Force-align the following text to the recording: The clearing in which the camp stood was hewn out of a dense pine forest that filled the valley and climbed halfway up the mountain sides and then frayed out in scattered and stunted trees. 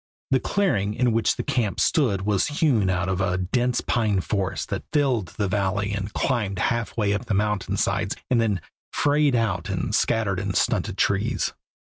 The 0.31 0.39
clearing 0.39 0.95
in 0.95 1.11
which 1.11 1.35
the 1.35 1.43
camp 1.43 1.79
stood 1.79 2.23
was 2.23 2.47
hewn 2.47 2.89
out 2.89 3.07
of 3.07 3.21
a 3.21 3.37
dense 3.37 3.81
pine 3.81 4.19
forest 4.19 4.69
that 4.69 4.83
filled 4.91 5.27
the 5.37 5.47
valley 5.47 5.93
and 5.93 6.11
climbed 6.11 6.57
halfway 6.57 7.13
up 7.13 7.25
the 7.25 7.35
mountain 7.35 7.77
sides 7.77 8.15
and 8.27 8.41
then 8.41 8.61
frayed 8.91 9.35
out 9.35 9.69
in 9.69 9.93
scattered 9.93 10.39
and 10.39 10.55
stunted 10.55 10.97
trees. 10.97 11.53